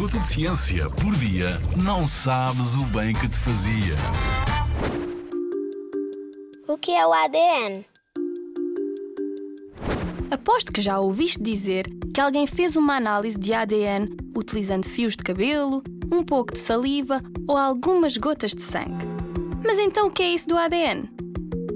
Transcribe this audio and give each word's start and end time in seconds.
minuto 0.00 0.18
de 0.18 0.28
ciência 0.28 0.88
por 0.88 1.14
dia, 1.16 1.60
não 1.76 2.08
sabes 2.08 2.74
o 2.74 2.84
bem 2.84 3.12
que 3.12 3.28
te 3.28 3.36
fazia. 3.36 3.94
O 6.66 6.78
que 6.78 6.92
é 6.92 7.06
o 7.06 7.12
ADN? 7.12 7.84
Aposto 10.30 10.72
que 10.72 10.80
já 10.80 10.98
ouviste 10.98 11.42
dizer 11.42 11.86
que 12.14 12.20
alguém 12.20 12.46
fez 12.46 12.76
uma 12.76 12.96
análise 12.96 13.38
de 13.38 13.52
ADN 13.52 14.08
utilizando 14.34 14.88
fios 14.88 15.14
de 15.14 15.22
cabelo, 15.22 15.82
um 16.10 16.24
pouco 16.24 16.54
de 16.54 16.60
saliva 16.60 17.20
ou 17.46 17.58
algumas 17.58 18.16
gotas 18.16 18.52
de 18.52 18.62
sangue. 18.62 19.04
Mas 19.62 19.78
então 19.78 20.06
o 20.06 20.10
que 20.10 20.22
é 20.22 20.32
isso 20.32 20.48
do 20.48 20.56
ADN? 20.56 21.10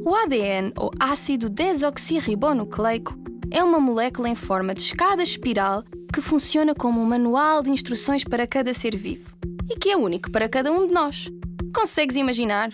O 0.03 0.15
ADN, 0.15 0.73
ou 0.79 0.91
ácido 0.99 1.51
desoxirribonucleico, 1.51 3.15
é 3.51 3.63
uma 3.63 3.79
molécula 3.79 4.31
em 4.31 4.35
forma 4.35 4.73
de 4.73 4.81
escada 4.81 5.23
espiral 5.23 5.85
que 6.15 6.21
funciona 6.21 6.77
como 6.77 7.01
um 7.01 7.05
manual 7.05 7.61
de 7.61 7.71
instruções 7.71 8.23
para 8.23 8.46
cada 8.46 8.73
ser 8.73 8.96
vivo 8.96 9.35
e 9.68 9.77
que 9.77 9.91
é 9.91 9.96
único 9.96 10.31
para 10.31 10.49
cada 10.49 10.71
um 10.71 10.87
de 10.87 10.95
nós. 10.95 11.29
Consegues 11.75 12.14
imaginar? 12.14 12.71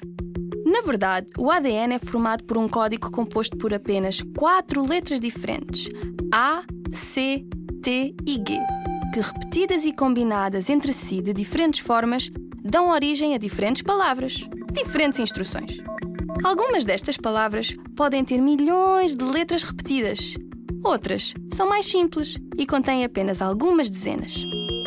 Na 0.67 0.83
verdade, 0.83 1.27
o 1.39 1.51
ADN 1.51 1.95
é 1.95 1.99
formado 1.99 2.45
por 2.45 2.59
um 2.59 2.69
código 2.69 3.11
composto 3.11 3.57
por 3.57 3.73
apenas 3.73 4.21
quatro 4.37 4.87
letras 4.87 5.19
diferentes: 5.19 5.89
A, 6.31 6.63
C, 6.93 7.47
T 7.83 8.15
e 8.27 8.35
G, 8.35 8.59
que 9.15 9.21
repetidas 9.21 9.87
e 9.87 9.93
combinadas 9.93 10.69
entre 10.69 10.93
si 10.93 11.23
de 11.23 11.33
diferentes 11.33 11.81
formas 11.81 12.31
dão 12.63 12.91
origem 12.91 13.35
a 13.35 13.39
diferentes 13.39 13.81
palavras, 13.81 14.35
diferentes 14.71 15.19
instruções. 15.19 15.79
Algumas 16.45 16.85
destas 16.85 17.17
palavras 17.17 17.75
podem 17.97 18.23
ter 18.23 18.39
milhões 18.39 19.15
de 19.15 19.25
letras 19.25 19.63
repetidas, 19.63 20.35
Outras 20.83 21.35
são 21.53 21.69
mais 21.69 21.87
simples 21.87 22.37
e 22.57 22.67
contêm 22.67 23.05
apenas 23.05 23.43
algumas 23.43 23.91
dezenas. 23.91 24.35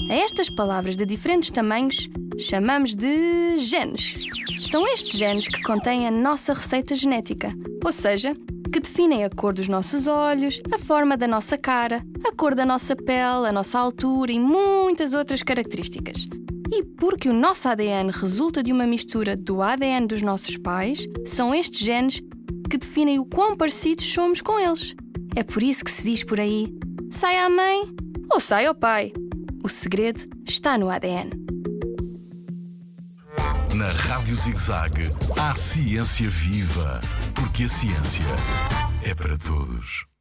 A 0.10 0.14
estas 0.16 0.50
palavras 0.50 0.98
de 0.98 1.06
diferentes 1.06 1.52
tamanhos 1.52 2.10
chamamos 2.38 2.96
de 2.96 3.58
genes. 3.58 4.22
São 4.70 4.86
estes 4.88 5.18
genes 5.18 5.48
que 5.48 5.62
contêm 5.62 6.08
a 6.08 6.12
nossa 6.12 6.54
receita 6.54 6.96
genética, 6.96 7.54
ou 7.84 7.92
seja, 7.92 8.34
que 8.72 8.80
definem 8.80 9.24
a 9.24 9.30
cor 9.30 9.54
dos 9.54 9.70
nossos 9.70 10.08
olhos, 10.08 10.60
a 10.72 10.80
forma 10.80 11.16
da 11.16 11.28
nossa 11.28 11.56
cara, 11.58 12.04
a 12.26 12.36
cor 12.36 12.56
da 12.56 12.66
nossa 12.66 12.96
pele, 12.96 13.48
a 13.48 13.52
nossa 13.52 13.78
altura 13.78 14.32
e 14.32 14.40
muitas 14.40 15.14
outras 15.14 15.44
características. 15.44 16.28
E 16.72 16.84
porque 16.84 17.30
o 17.30 17.34
nosso 17.34 17.70
ADN 17.70 18.10
resulta 18.12 18.64
de 18.64 18.72
uma 18.72 18.88
mistura 18.88 19.38
do 19.38 19.62
ADN 19.62 20.08
dos 20.08 20.24
nossos 20.24 20.58
pais, 20.58 21.08
são 21.24 21.54
estes 21.54 21.82
genes 21.82 22.20
que 22.68 22.80
definem 22.80 23.20
o 23.20 23.26
quão 23.26 23.56
parecidos 23.56 24.12
somos 24.12 24.42
com 24.42 24.60
eles. 24.60 24.96
É 25.36 25.44
por 25.44 25.64
isso 25.64 25.84
que 25.84 25.92
se 25.92 26.04
diz 26.04 26.24
por 26.24 26.40
aí: 26.40 26.68
sai 27.12 27.38
à 27.38 27.50
mãe 27.50 27.84
ou 28.32 28.40
sai 28.40 28.66
ao 28.66 28.76
pai. 28.76 29.12
O 29.64 29.70
segredo 29.70 30.22
está 30.46 30.78
no 30.78 30.90
ADN. 30.90 31.30
Na 33.74 33.88
Rádio 33.88 34.36
ZigZag, 34.36 35.10
há 35.40 35.56
ciência 35.56 36.30
viva, 36.30 37.02
porque 37.34 37.64
a 37.64 37.70
ciência 37.70 38.24
é 39.02 39.16
para 39.16 39.38
todos. 39.38 40.13